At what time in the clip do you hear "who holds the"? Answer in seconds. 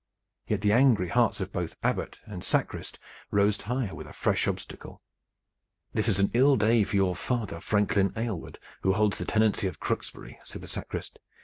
8.81-9.25